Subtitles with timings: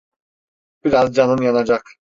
[0.83, 1.93] Biraz canın yanacak.